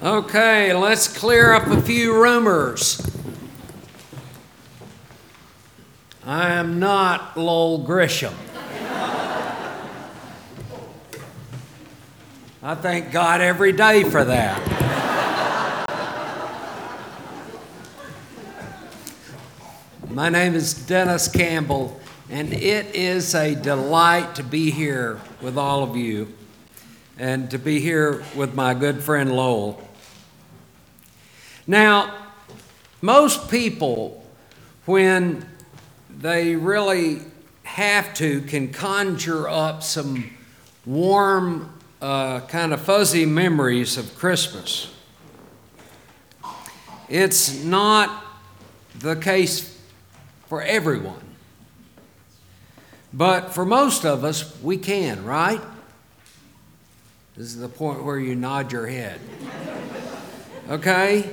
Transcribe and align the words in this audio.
Okay, 0.00 0.72
let's 0.74 1.08
clear 1.08 1.52
up 1.52 1.66
a 1.66 1.82
few 1.82 2.14
rumors. 2.14 3.04
I 6.24 6.50
am 6.52 6.78
not 6.78 7.36
Lowell 7.36 7.84
Grisham. 7.84 8.32
I 12.62 12.76
thank 12.76 13.10
God 13.10 13.40
every 13.40 13.72
day 13.72 14.04
for 14.04 14.22
that. 14.22 14.62
My 20.08 20.28
name 20.28 20.54
is 20.54 20.74
Dennis 20.74 21.26
Campbell, 21.26 21.98
and 22.30 22.52
it 22.52 22.94
is 22.94 23.34
a 23.34 23.56
delight 23.56 24.36
to 24.36 24.44
be 24.44 24.70
here 24.70 25.20
with 25.42 25.58
all 25.58 25.82
of 25.82 25.96
you 25.96 26.32
and 27.18 27.50
to 27.50 27.58
be 27.58 27.80
here 27.80 28.22
with 28.36 28.54
my 28.54 28.74
good 28.74 29.02
friend 29.02 29.32
Lowell. 29.32 29.87
Now, 31.68 32.14
most 33.02 33.50
people, 33.50 34.24
when 34.86 35.46
they 36.08 36.56
really 36.56 37.20
have 37.62 38.14
to, 38.14 38.40
can 38.40 38.72
conjure 38.72 39.46
up 39.46 39.82
some 39.82 40.30
warm, 40.86 41.70
uh, 42.00 42.40
kind 42.40 42.72
of 42.72 42.80
fuzzy 42.80 43.26
memories 43.26 43.98
of 43.98 44.16
Christmas. 44.16 44.90
It's 47.06 47.62
not 47.62 48.24
the 48.98 49.14
case 49.14 49.78
for 50.46 50.62
everyone. 50.62 51.20
But 53.12 53.52
for 53.52 53.66
most 53.66 54.06
of 54.06 54.24
us, 54.24 54.58
we 54.62 54.78
can, 54.78 55.22
right? 55.22 55.60
This 57.36 57.48
is 57.48 57.60
the 57.60 57.68
point 57.68 58.04
where 58.04 58.18
you 58.18 58.34
nod 58.34 58.72
your 58.72 58.86
head. 58.86 59.20
Okay? 60.70 61.30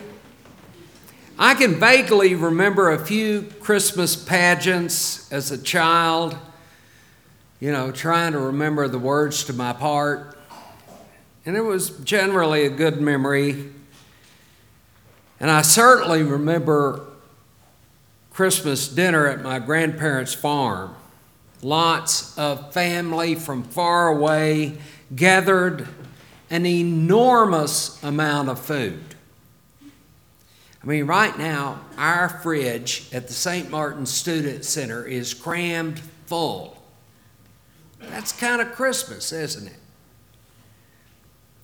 I 1.37 1.53
can 1.53 1.75
vaguely 1.75 2.33
remember 2.33 2.91
a 2.91 3.05
few 3.05 3.41
Christmas 3.59 4.15
pageants 4.15 5.29
as 5.33 5.51
a 5.51 5.57
child, 5.57 6.37
you 7.59 7.73
know, 7.73 7.91
trying 7.91 8.31
to 8.31 8.39
remember 8.39 8.87
the 8.87 8.99
words 8.99 9.43
to 9.45 9.53
my 9.53 9.73
part. 9.73 10.37
And 11.45 11.57
it 11.57 11.61
was 11.61 11.89
generally 11.89 12.65
a 12.65 12.69
good 12.69 13.01
memory. 13.01 13.69
And 15.41 15.51
I 15.51 15.61
certainly 15.61 16.23
remember 16.23 17.05
Christmas 18.31 18.87
dinner 18.87 19.27
at 19.27 19.41
my 19.41 19.59
grandparents' 19.59 20.33
farm. 20.33 20.95
Lots 21.61 22.37
of 22.37 22.73
family 22.73 23.35
from 23.35 23.63
far 23.63 24.07
away 24.07 24.77
gathered 25.13 25.85
an 26.49 26.65
enormous 26.65 28.01
amount 28.01 28.47
of 28.47 28.57
food. 28.57 29.14
I 30.85 30.87
mean, 30.87 31.07
right 31.07 31.35
now, 31.35 31.81
our 31.97 32.29
fridge 32.29 33.07
at 33.11 33.27
the 33.27 33.33
St. 33.33 33.71
Martin 33.71 34.05
Student 34.05 34.63
Center 34.65 35.03
is 35.03 35.33
crammed 35.33 35.99
full. 36.27 36.77
That's 37.99 38.31
kind 38.31 38.61
of 38.61 38.73
Christmas, 38.73 39.31
isn't 39.31 39.65
it? 39.65 39.79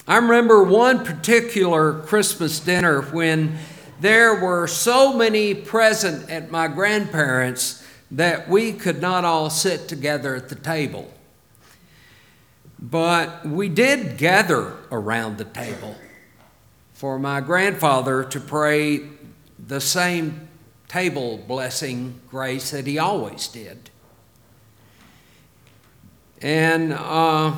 I 0.08 0.16
remember 0.16 0.64
one 0.64 1.06
particular 1.06 2.02
Christmas 2.02 2.60
dinner 2.60 3.04
when 3.04 3.60
there 4.00 4.42
were 4.42 4.66
so 4.66 5.14
many 5.14 5.54
present 5.54 6.28
at 6.32 6.50
my 6.50 6.68
grandparents' 6.68 7.86
that 8.10 8.50
we 8.50 8.74
could 8.74 9.02
not 9.02 9.24
all 9.24 9.52
sit 9.52 9.88
together 9.88 10.36
at 10.36 10.50
the 10.50 10.56
table. 10.56 11.14
But 12.80 13.46
we 13.46 13.70
did 13.70 14.18
gather 14.18 14.78
around 14.92 15.38
the 15.38 15.46
table 15.46 15.96
for 17.02 17.18
my 17.18 17.42
grandfather 17.42 18.24
to 18.24 18.40
pray 18.40 19.00
the 19.58 19.82
same 19.82 20.48
table 20.88 21.40
blessing 21.48 22.22
grace 22.30 22.70
that 22.70 22.86
he 22.86 23.00
always 23.00 23.48
did. 23.48 23.90
And 26.44 26.94
uh, 26.94 27.54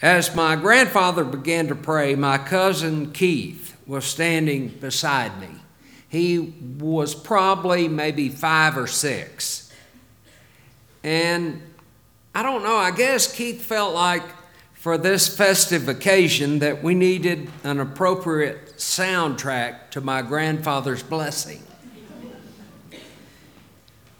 as 0.00 0.34
my 0.34 0.56
grandfather 0.56 1.22
began 1.22 1.68
to 1.68 1.74
pray, 1.74 2.14
my 2.14 2.38
cousin 2.38 3.12
Keith 3.12 3.76
was 3.86 4.06
standing 4.06 4.68
beside 4.68 5.38
me. 5.38 5.50
He 6.08 6.38
was 6.78 7.14
probably 7.14 7.88
maybe 7.88 8.30
five 8.30 8.78
or 8.78 8.86
six. 8.86 9.70
And 11.04 11.60
I 12.34 12.42
don't 12.42 12.62
know, 12.62 12.76
I 12.76 12.90
guess 12.90 13.30
Keith 13.30 13.60
felt 13.62 13.92
like 13.92 14.22
for 14.82 14.98
this 14.98 15.28
festive 15.28 15.88
occasion 15.88 16.58
that 16.58 16.82
we 16.82 16.92
needed 16.92 17.48
an 17.62 17.78
appropriate 17.78 18.76
soundtrack 18.78 19.88
to 19.90 20.00
my 20.00 20.20
grandfather's 20.20 21.04
blessing. 21.04 21.62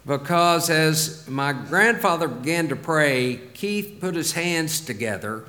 Because 0.07 0.69
as 0.69 1.27
my 1.27 1.51
grandfather 1.51 2.29
began 2.29 2.69
to 2.69 2.77
pray, 2.77 3.41
Keith 3.53 3.97
put 3.99 4.15
his 4.15 4.31
hands 4.31 4.79
together 4.79 5.43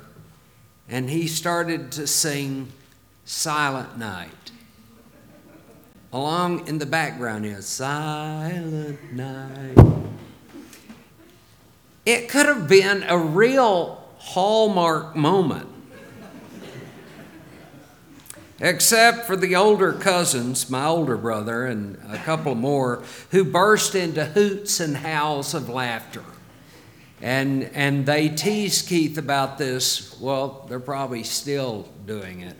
and 0.89 1.09
he 1.09 1.27
started 1.27 1.93
to 1.93 2.07
sing 2.07 2.73
Silent 3.23 3.97
Night. 3.97 4.51
Along 6.11 6.67
in 6.67 6.77
the 6.77 6.85
background 6.85 7.45
is 7.45 7.65
Silent 7.65 9.13
Night. 9.13 9.77
It 12.05 12.27
could 12.27 12.47
have 12.47 12.67
been 12.67 13.03
a 13.03 13.17
real 13.17 14.04
hallmark 14.25 15.15
moment. 15.15 15.69
Except 18.59 19.27
for 19.27 19.35
the 19.35 19.55
older 19.55 19.93
cousins, 19.93 20.69
my 20.69 20.85
older 20.85 21.17
brother 21.17 21.65
and 21.65 21.97
a 22.09 22.17
couple 22.17 22.55
more, 22.55 23.03
who 23.31 23.43
burst 23.43 23.95
into 23.95 24.25
hoots 24.25 24.79
and 24.79 24.97
howls 24.97 25.53
of 25.53 25.69
laughter. 25.69 26.23
And, 27.21 27.63
and 27.73 28.05
they 28.05 28.29
teased 28.29 28.87
Keith 28.87 29.17
about 29.17 29.57
this. 29.57 30.19
Well, 30.19 30.65
they're 30.69 30.79
probably 30.79 31.23
still 31.23 31.87
doing 32.05 32.41
it. 32.41 32.57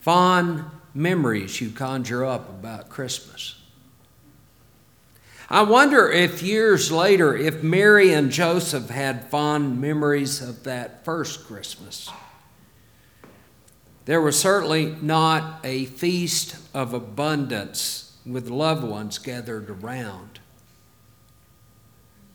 Fond 0.00 0.64
memories 0.94 1.60
you 1.60 1.70
conjure 1.70 2.24
up 2.24 2.48
about 2.48 2.88
Christmas. 2.88 3.54
I 5.50 5.62
wonder 5.62 6.10
if 6.10 6.42
years 6.42 6.92
later, 6.92 7.34
if 7.34 7.62
Mary 7.62 8.12
and 8.12 8.30
Joseph 8.30 8.90
had 8.90 9.30
fond 9.30 9.80
memories 9.80 10.42
of 10.42 10.64
that 10.64 11.06
first 11.06 11.46
Christmas. 11.46 12.10
There 14.04 14.20
was 14.20 14.38
certainly 14.38 14.96
not 15.00 15.60
a 15.64 15.86
feast 15.86 16.56
of 16.74 16.92
abundance 16.92 18.16
with 18.26 18.50
loved 18.50 18.84
ones 18.84 19.18
gathered 19.18 19.70
around. 19.70 20.38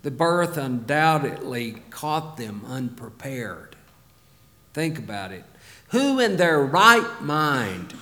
The 0.02 0.12
birth 0.12 0.58
undoubtedly 0.58 1.84
caught 1.92 2.38
them 2.38 2.64
unprepared. 2.68 3.76
Think 4.74 4.98
about 4.98 5.32
it. 5.32 5.46
Who 5.90 6.20
in 6.20 6.38
their 6.38 6.60
right 6.64 7.22
mind 7.22 7.94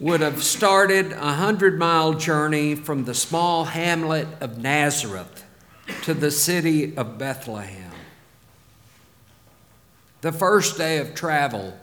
would 0.00 0.20
have 0.20 0.42
started 0.42 1.12
a 1.12 1.34
hundred 1.34 1.78
mile 1.78 2.14
journey 2.14 2.74
from 2.74 3.04
the 3.04 3.14
small 3.14 3.64
hamlet 3.64 4.28
of 4.40 4.58
Nazareth 4.58 5.44
to 6.02 6.14
the 6.14 6.30
city 6.30 6.96
of 6.96 7.18
Bethlehem. 7.18 7.90
The 10.20 10.32
first 10.32 10.76
day 10.76 10.98
of 10.98 11.14
travel, 11.14 11.78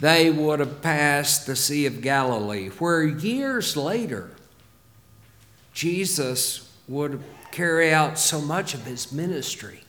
they 0.00 0.30
would 0.30 0.60
have 0.60 0.82
passed 0.82 1.46
the 1.46 1.56
Sea 1.56 1.86
of 1.86 2.00
Galilee, 2.00 2.68
where 2.68 3.04
years 3.04 3.76
later, 3.76 4.30
Jesus 5.72 6.72
would 6.88 7.22
carry 7.50 7.92
out 7.92 8.18
so 8.18 8.40
much 8.40 8.74
of 8.74 8.84
his 8.84 9.12
ministry. 9.12 9.83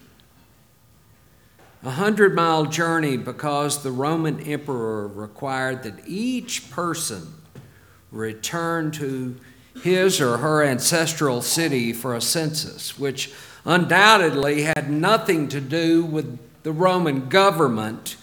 A 1.85 1.91
hundred 1.91 2.33
mile 2.33 2.65
journey 2.65 3.15
because 3.15 3.83
the 3.83 3.91
Roman 3.91 4.39
emperor 4.39 5.07
required 5.07 5.83
that 5.83 6.07
each 6.07 6.71
person 6.71 7.35
return 8.11 8.89
to 8.93 9.35
his 9.83 10.19
or 10.19 10.37
her 10.37 10.63
ancestral 10.63 11.43
city 11.43 11.93
for 11.93 12.15
a 12.15 12.21
census, 12.21 12.97
which 12.97 13.31
undoubtedly 13.65 14.63
had 14.63 14.89
nothing 14.89 15.47
to 15.49 15.61
do 15.61 16.03
with 16.03 16.39
the 16.63 16.71
Roman 16.71 17.29
government 17.29 18.15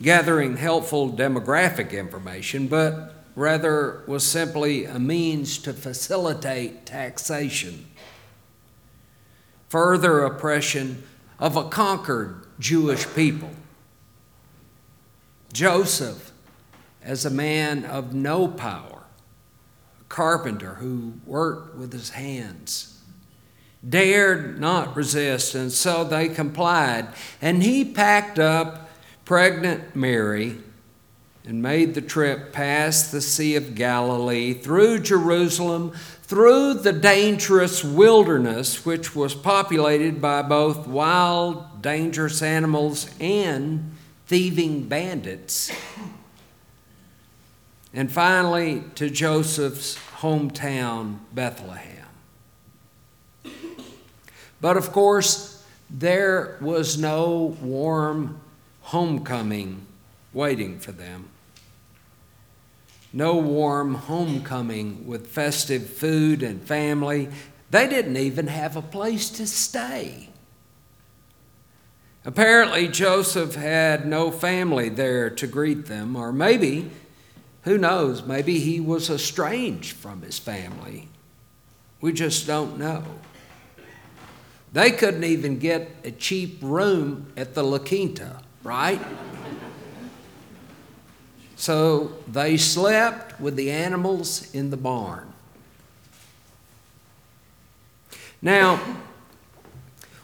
gathering 0.00 0.56
helpful 0.56 1.10
demographic 1.10 1.90
information, 1.90 2.68
but 2.68 3.24
rather 3.34 4.04
was 4.06 4.24
simply 4.24 4.84
a 4.84 5.00
means 5.00 5.58
to 5.58 5.72
facilitate 5.72 6.86
taxation. 6.86 7.86
Further 9.68 10.20
oppression 10.20 11.02
of 11.40 11.56
a 11.56 11.68
conquered 11.68 12.46
Jewish 12.60 13.06
people. 13.14 13.50
Joseph, 15.52 16.30
as 17.02 17.24
a 17.24 17.30
man 17.30 17.84
of 17.84 18.14
no 18.14 18.46
power, 18.46 19.02
a 20.00 20.04
carpenter 20.04 20.74
who 20.74 21.14
worked 21.26 21.74
with 21.74 21.92
his 21.92 22.10
hands, 22.10 23.02
dared 23.86 24.60
not 24.60 24.94
resist, 24.94 25.54
and 25.54 25.72
so 25.72 26.04
they 26.04 26.28
complied. 26.28 27.08
And 27.40 27.62
he 27.62 27.84
packed 27.84 28.38
up 28.38 28.90
pregnant 29.24 29.96
Mary 29.96 30.58
and 31.44 31.62
made 31.62 31.94
the 31.94 32.02
trip 32.02 32.52
past 32.52 33.10
the 33.10 33.20
Sea 33.20 33.56
of 33.56 33.74
Galilee, 33.74 34.52
through 34.52 35.00
Jerusalem, 35.00 35.92
through 36.30 36.74
the 36.74 36.92
dangerous 36.92 37.82
wilderness, 37.82 38.86
which 38.86 39.16
was 39.16 39.34
populated 39.34 40.20
by 40.20 40.40
both 40.42 40.86
wild, 40.86 41.82
dangerous 41.82 42.40
animals 42.40 43.10
and 43.18 43.92
thieving 44.28 44.84
bandits. 44.84 45.72
And 47.92 48.12
finally, 48.12 48.84
to 48.94 49.10
Joseph's 49.10 49.98
hometown, 50.18 51.18
Bethlehem. 51.32 52.06
But 54.60 54.76
of 54.76 54.92
course, 54.92 55.66
there 55.90 56.58
was 56.60 56.96
no 56.96 57.56
warm 57.60 58.40
homecoming 58.82 59.84
waiting 60.32 60.78
for 60.78 60.92
them. 60.92 61.28
No 63.12 63.36
warm 63.36 63.94
homecoming 63.94 65.06
with 65.06 65.26
festive 65.26 65.90
food 65.90 66.42
and 66.42 66.62
family. 66.62 67.28
They 67.70 67.88
didn't 67.88 68.16
even 68.16 68.46
have 68.46 68.76
a 68.76 68.82
place 68.82 69.30
to 69.30 69.46
stay. 69.46 70.28
Apparently, 72.24 72.86
Joseph 72.86 73.54
had 73.54 74.06
no 74.06 74.30
family 74.30 74.90
there 74.90 75.30
to 75.30 75.46
greet 75.46 75.86
them, 75.86 76.14
or 76.16 76.32
maybe, 76.32 76.90
who 77.62 77.78
knows, 77.78 78.24
maybe 78.24 78.58
he 78.58 78.78
was 78.78 79.08
estranged 79.08 79.96
from 79.96 80.22
his 80.22 80.38
family. 80.38 81.08
We 82.00 82.12
just 82.12 82.46
don't 82.46 82.78
know. 82.78 83.04
They 84.72 84.90
couldn't 84.92 85.24
even 85.24 85.58
get 85.58 85.90
a 86.04 86.10
cheap 86.10 86.58
room 86.60 87.32
at 87.36 87.54
the 87.54 87.64
La 87.64 87.78
Quinta, 87.78 88.42
right? 88.62 89.00
So 91.60 92.12
they 92.26 92.56
slept 92.56 93.38
with 93.38 93.54
the 93.54 93.70
animals 93.70 94.50
in 94.54 94.70
the 94.70 94.78
barn. 94.78 95.30
Now, 98.40 98.80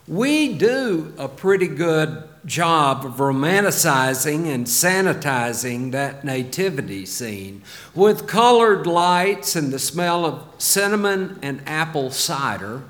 we 0.09 0.55
do 0.55 1.13
a 1.19 1.29
pretty 1.29 1.69
good 1.69 2.25
job 2.47 3.05
of 3.05 3.17
romanticizing 3.17 4.47
and 4.47 4.67
sanitizing 4.67 5.93
that 5.93 6.25
nativity 6.25 7.05
scene 7.05 7.61
with 7.95 8.27
colored 8.27 8.87
lights 8.87 9.55
and 9.55 9.71
the 9.71 9.79
smell 9.79 10.25
of 10.25 10.43
cinnamon 10.57 11.39
and 11.43 11.61
apple 11.67 12.11
cider. 12.11 12.83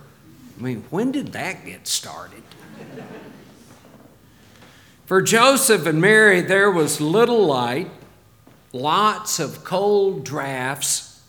I 0.57 0.63
mean, 0.63 0.85
when 0.91 1.11
did 1.11 1.33
that 1.33 1.67
get 1.67 1.89
started? 1.89 2.45
For 5.07 5.21
Joseph 5.21 5.85
and 5.85 6.01
Mary, 6.01 6.43
there 6.43 6.71
was 6.71 7.01
little 7.01 7.45
light 7.45 7.91
lots 8.77 9.39
of 9.39 9.65
cold 9.65 10.25
drafts, 10.25 11.23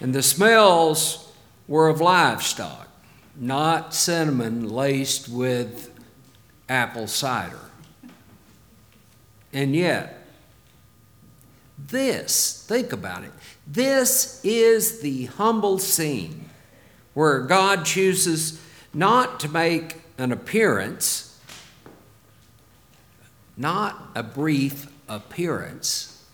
and 0.00 0.14
the 0.14 0.22
smells 0.22 1.32
were 1.68 1.88
of 1.88 2.00
livestock, 2.00 2.88
not 3.36 3.94
cinnamon 3.94 4.68
laced 4.68 5.28
with 5.28 5.90
apple 6.68 7.06
cider. 7.06 7.58
And 9.52 9.74
yet, 9.74 10.26
this, 11.78 12.64
think 12.68 12.92
about 12.92 13.24
it, 13.24 13.32
this 13.66 14.40
is 14.44 15.00
the 15.00 15.26
humble 15.26 15.78
scene 15.78 16.48
where 17.14 17.40
God 17.40 17.84
chooses 17.84 18.60
not 18.94 19.40
to 19.40 19.48
make 19.48 19.96
an 20.18 20.32
appearance, 20.32 21.40
not 23.56 24.10
a 24.14 24.22
brief 24.22 24.88
appearance, 25.10 26.24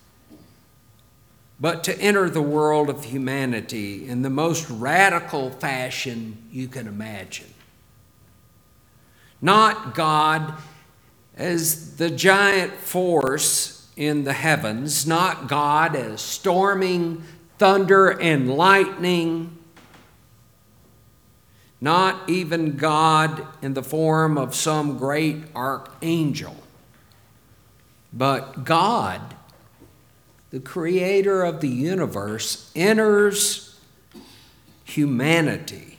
but 1.58 1.82
to 1.84 1.98
enter 1.98 2.28
the 2.28 2.42
world 2.42 2.90
of 2.90 3.04
humanity 3.04 4.06
in 4.06 4.20
the 4.20 4.30
most 4.30 4.68
radical 4.68 5.50
fashion 5.50 6.36
you 6.52 6.68
can 6.68 6.86
imagine. 6.86 7.52
Not 9.40 9.94
God 9.94 10.54
as 11.34 11.96
the 11.96 12.10
giant 12.10 12.74
force 12.74 13.88
in 13.96 14.24
the 14.24 14.34
heavens, 14.34 15.06
not 15.06 15.48
God 15.48 15.96
as 15.96 16.20
storming 16.20 17.22
thunder 17.58 18.10
and 18.10 18.54
lightning, 18.54 19.56
not 21.80 22.28
even 22.28 22.76
God 22.76 23.46
in 23.62 23.72
the 23.72 23.82
form 23.82 24.36
of 24.36 24.54
some 24.54 24.98
great 24.98 25.44
archangel 25.54 26.56
but 28.16 28.64
God, 28.64 29.34
the 30.50 30.60
creator 30.60 31.44
of 31.44 31.60
the 31.60 31.68
universe, 31.68 32.70
enters 32.74 33.78
humanity 34.84 35.98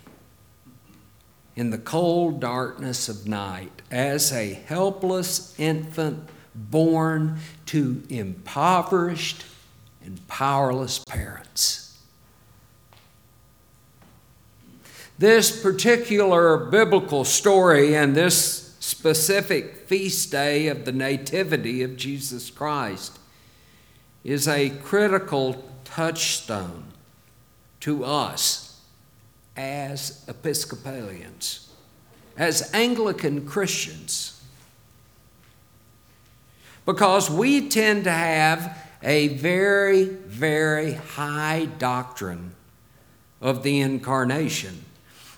in 1.55 1.69
the 1.69 1.77
cold 1.77 2.39
darkness 2.39 3.07
of 3.07 3.27
night 3.27 3.81
as 3.91 4.31
a 4.31 4.53
helpless 4.53 5.57
infant 5.59 6.27
born 6.55 7.37
to 7.67 8.01
impoverished 8.09 9.45
and 10.03 10.25
powerless 10.27 10.99
parents. 10.99 11.99
This 15.19 15.61
particular 15.61 16.57
biblical 16.57 17.25
story 17.25 17.95
and 17.95 18.15
this 18.15 18.66
specific 18.87 19.75
feast 19.85 20.31
day 20.31 20.67
of 20.67 20.85
the 20.85 20.93
Nativity 20.93 21.83
of 21.83 21.97
Jesus 21.97 22.49
Christ 22.49 23.19
is 24.23 24.47
a 24.47 24.69
critical 24.69 25.69
touchstone 25.83 26.85
to 27.81 28.05
us 28.05 28.79
as 29.57 30.23
Episcopalians, 30.29 31.69
as 32.37 32.73
Anglican 32.73 33.45
Christians, 33.45 34.41
because 36.85 37.29
we 37.29 37.67
tend 37.67 38.05
to 38.05 38.11
have 38.11 38.85
a 39.03 39.27
very, 39.27 40.05
very 40.05 40.93
high 40.93 41.65
doctrine 41.77 42.55
of 43.41 43.63
the 43.63 43.81
incarnation. 43.81 44.85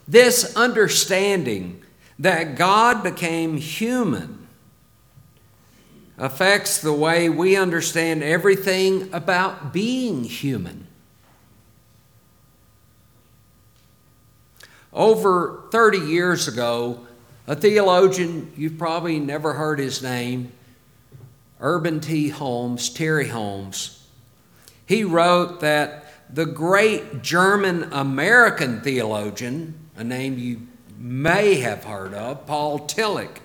This 0.07 0.55
understanding 0.55 1.83
that 2.19 2.55
God 2.55 3.01
became 3.01 3.57
human 3.57 4.47
affects 6.17 6.81
the 6.81 6.91
way 6.91 7.29
we 7.29 7.55
understand 7.55 8.21
everything 8.21 9.09
about 9.13 9.71
being 9.71 10.25
human. 10.25 10.85
Over 14.91 15.63
30 15.71 15.99
years 15.99 16.47
ago, 16.47 17.07
a 17.47 17.55
theologian, 17.55 18.51
you've 18.57 18.77
probably 18.77 19.17
never 19.17 19.53
heard 19.53 19.79
his 19.79 20.03
name, 20.03 20.51
Urban 21.61 22.01
T. 22.01 22.29
Holmes, 22.29 22.89
Terry 22.89 23.29
Holmes, 23.29 24.07
he 24.85 25.03
wrote 25.03 25.61
that 25.61 26.05
the 26.33 26.45
great 26.45 27.21
German 27.21 27.93
American 27.93 28.81
theologian, 28.81 29.73
a 29.95 30.03
name 30.03 30.37
you 30.37 30.67
may 30.99 31.55
have 31.55 31.85
heard 31.85 32.13
of, 32.13 32.45
Paul 32.45 32.79
Tillich. 32.87 33.37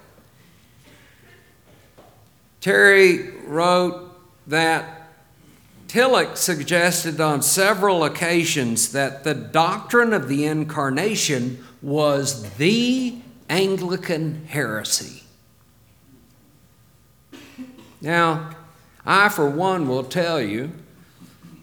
Terry 2.61 3.31
wrote 3.47 4.11
that 4.49 5.11
Tillich 5.87 6.37
suggested 6.37 7.21
on 7.21 7.41
several 7.41 8.05
occasions 8.05 8.91
that 8.93 9.23
the 9.23 9.35
doctrine 9.35 10.13
of 10.13 10.29
the 10.29 10.45
incarnation 10.45 11.65
was 11.81 12.51
the 12.55 13.17
Anglican 13.49 14.47
heresy. 14.47 15.23
Now, 18.01 18.51
I, 19.07 19.29
for 19.29 19.49
one, 19.49 19.87
will 19.87 20.03
tell 20.03 20.41
you 20.41 20.73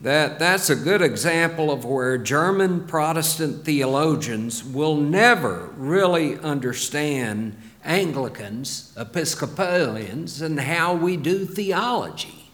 that 0.02 0.40
that's 0.40 0.70
a 0.70 0.76
good 0.76 1.02
example 1.02 1.72
of 1.72 1.86
where 1.86 2.18
German 2.18 2.88
Protestant 2.88 3.64
theologians 3.64 4.64
will 4.64 4.96
never 4.96 5.70
really 5.76 6.40
understand 6.40 7.56
Anglicans, 7.84 8.94
Episcopalians, 8.98 10.42
and 10.42 10.60
how 10.60 10.96
we 10.96 11.18
do 11.18 11.46
theology. 11.46 12.50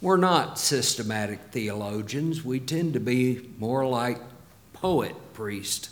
We're 0.00 0.16
not 0.16 0.58
systematic 0.58 1.40
theologians, 1.50 2.44
we 2.44 2.60
tend 2.60 2.94
to 2.94 3.00
be 3.00 3.50
more 3.58 3.86
like 3.86 4.20
poet 4.72 5.14
priest. 5.34 5.90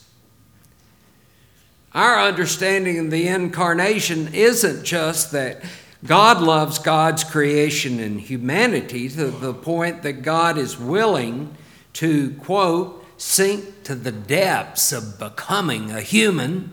Our 1.93 2.21
understanding 2.21 2.99
of 2.99 3.11
the 3.11 3.27
incarnation 3.27 4.33
isn't 4.33 4.85
just 4.85 5.33
that 5.33 5.63
God 6.05 6.43
loves 6.43 6.79
God's 6.79 7.25
creation 7.25 8.01
and 8.01 8.21
humanity 8.21 9.09
to 9.09 9.27
the 9.31 9.55
point 9.55 10.03
that 10.03 10.23
God 10.23 10.59
is 10.59 10.79
willing 10.79 11.57
to, 11.95 12.33
quote, 12.33 13.05
sink 13.17 13.83
to 13.85 13.95
the 13.95 14.13
depths 14.13 14.93
of 14.93 15.19
becoming 15.19 15.91
a 15.91 16.01
human, 16.01 16.73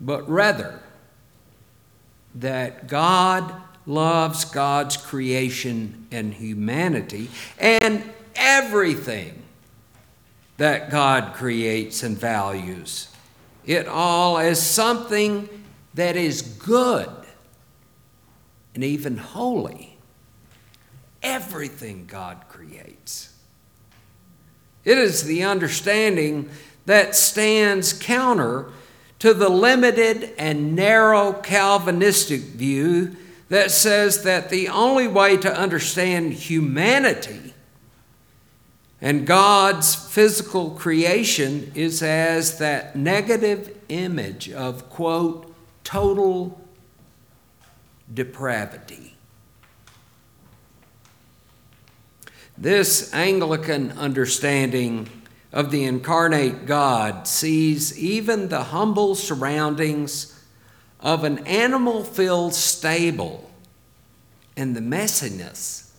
but 0.00 0.28
rather, 0.28 0.80
that 2.34 2.86
God 2.86 3.54
loves 3.84 4.44
God's 4.44 4.96
creation 4.96 6.06
and 6.10 6.34
humanity 6.34 7.30
and 7.58 8.02
everything 8.34 9.42
that 10.56 10.90
God 10.90 11.34
creates 11.34 12.02
and 12.02 12.16
values. 12.16 13.08
It 13.66 13.86
all 13.86 14.38
as 14.38 14.64
something 14.64 15.48
that 15.94 16.16
is 16.16 16.42
good 16.42 17.08
and 18.78 18.84
even 18.84 19.16
holy. 19.16 19.98
Everything 21.20 22.06
God 22.06 22.44
creates. 22.48 23.34
It 24.84 24.96
is 24.96 25.24
the 25.24 25.42
understanding 25.42 26.48
that 26.86 27.16
stands 27.16 27.92
counter 27.92 28.66
to 29.18 29.34
the 29.34 29.48
limited 29.48 30.32
and 30.38 30.76
narrow 30.76 31.32
Calvinistic 31.32 32.40
view 32.40 33.16
that 33.48 33.72
says 33.72 34.22
that 34.22 34.48
the 34.48 34.68
only 34.68 35.08
way 35.08 35.36
to 35.38 35.52
understand 35.52 36.34
humanity 36.34 37.54
and 39.00 39.26
God's 39.26 39.96
physical 39.96 40.70
creation 40.70 41.72
is 41.74 42.00
as 42.00 42.58
that 42.58 42.94
negative 42.94 43.76
image 43.88 44.52
of, 44.52 44.88
quote, 44.88 45.52
total 45.82 46.67
depravity. 48.12 49.16
This 52.56 53.14
Anglican 53.14 53.92
understanding 53.92 55.08
of 55.52 55.70
the 55.70 55.84
incarnate 55.84 56.66
God 56.66 57.28
sees 57.28 57.96
even 57.98 58.48
the 58.48 58.64
humble 58.64 59.14
surroundings 59.14 60.44
of 61.00 61.24
an 61.24 61.46
animal 61.46 62.02
filled 62.02 62.54
stable 62.54 63.50
and 64.56 64.74
the 64.74 64.80
messiness 64.80 65.92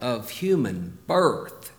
of 0.00 0.30
human 0.30 0.98
birth 1.06 1.72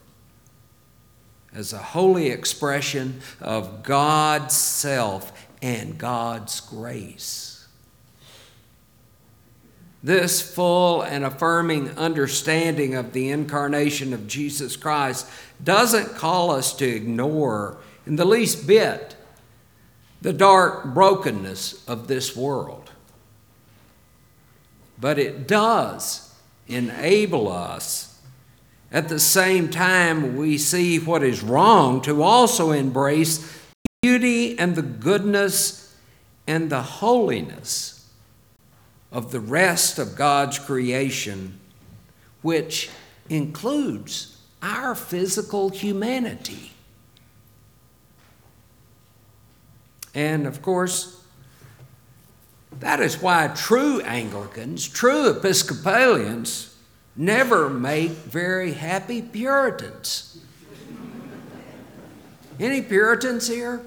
as 1.54 1.74
a 1.74 1.78
holy 1.78 2.30
expression 2.30 3.22
of 3.40 3.84
God's 3.84 4.56
self 4.56 5.32
and 5.62 5.98
God's 5.98 6.60
grace. 6.60 7.59
This 10.02 10.42
full 10.42 11.02
and 11.02 11.26
affirming 11.26 11.98
understanding 11.98 12.96
of 12.96 13.12
the 13.12 13.30
incarnation 13.30 14.14
of 14.14 14.28
Jesus 14.28 14.78
Christ 14.78 15.30
doesn't 15.62 16.16
call 16.16 16.52
us 16.52 16.74
to 16.76 16.88
ignore 16.88 17.78
in 18.06 18.16
the 18.16 18.26
least 18.26 18.66
bit 18.66 19.18
the 20.22 20.34
dark 20.34 20.94
brokenness 20.94 21.86
of 21.88 22.08
this 22.08 22.36
world. 22.36 22.92
But 25.00 25.20
it 25.20 25.48
does 25.48 26.34
enable 26.68 27.52
us, 27.52 28.22
at 28.92 29.10
the 29.10 29.20
same 29.20 29.70
time 29.70 30.36
we 30.36 30.58
see 30.58 30.98
what 30.98 31.24
is 31.24 31.44
wrong, 31.44 32.02
to 32.02 32.24
also 32.24 32.72
embrace 32.72 33.58
beauty 34.02 34.58
and 34.58 34.76
the 34.76 34.82
goodness 34.82 35.96
and 36.48 36.70
the 36.70 36.82
holiness 36.82 37.99
of 39.12 39.32
the 39.32 39.40
rest 39.40 39.98
of 40.00 40.16
God's 40.16 40.60
creation, 40.60 41.60
which 42.42 42.90
includes 43.30 44.38
our 44.62 44.94
physical 44.96 45.70
humanity. 45.70 46.72
And 50.14 50.46
of 50.46 50.62
course, 50.62 51.24
that 52.80 53.00
is 53.00 53.22
why 53.22 53.48
true 53.56 54.02
Anglicans, 54.02 54.88
true 54.88 55.30
Episcopalians, 55.30 56.76
never 57.16 57.70
make 57.70 58.12
very 58.12 58.74
happy 58.74 59.22
Puritans. 59.22 60.40
Any 62.60 62.82
Puritans 62.82 63.48
here? 63.48 63.82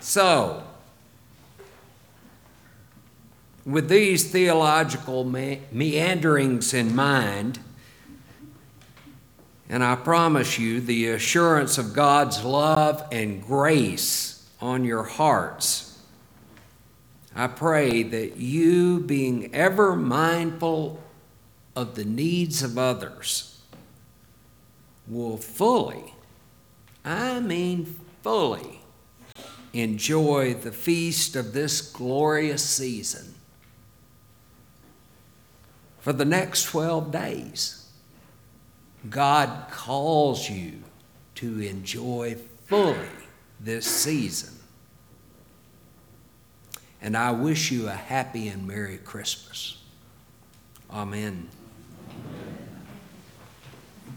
So, 0.00 0.62
with 3.66 3.88
these 3.88 4.30
theological 4.30 5.24
me- 5.24 5.60
meanderings 5.72 6.72
in 6.72 6.94
mind, 6.94 7.58
and 9.68 9.82
I 9.82 9.96
promise 9.96 10.56
you 10.56 10.80
the 10.80 11.08
assurance 11.08 11.76
of 11.76 11.92
God's 11.92 12.44
love 12.44 13.04
and 13.10 13.42
grace 13.42 14.48
on 14.60 14.84
your 14.84 15.02
hearts. 15.02 16.00
I 17.34 17.48
pray 17.48 18.04
that 18.04 18.36
you, 18.36 19.00
being 19.00 19.52
ever 19.52 19.96
mindful 19.96 21.02
of 21.74 21.96
the 21.96 22.04
needs 22.04 22.62
of 22.62 22.78
others, 22.78 23.60
will 25.08 25.36
fully, 25.36 26.14
I 27.04 27.40
mean 27.40 27.96
fully, 28.22 28.80
enjoy 29.72 30.54
the 30.54 30.72
feast 30.72 31.34
of 31.34 31.52
this 31.52 31.80
glorious 31.80 32.64
season 32.64 33.34
for 36.06 36.12
the 36.12 36.24
next 36.24 36.66
12 36.66 37.10
days. 37.10 37.90
God 39.10 39.66
calls 39.72 40.48
you 40.48 40.74
to 41.34 41.60
enjoy 41.60 42.36
fully 42.66 43.08
this 43.58 43.86
season. 43.86 44.54
And 47.02 47.16
I 47.16 47.32
wish 47.32 47.72
you 47.72 47.88
a 47.88 47.92
happy 47.92 48.46
and 48.46 48.68
Merry 48.68 48.98
Christmas. 48.98 49.82
Amen. 50.92 51.48